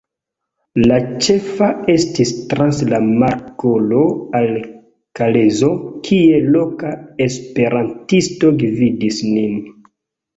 La 0.91 0.95
ĉefa 1.25 1.65
estis 1.95 2.29
trans 2.53 2.79
la 2.93 2.99
Markolo 3.23 3.99
al 4.39 4.49
Kalezo, 5.19 5.69
kie 6.07 6.39
loka 6.55 6.95
esperantisto 7.27 8.51
gvidis 8.65 9.21
nin. 9.35 9.61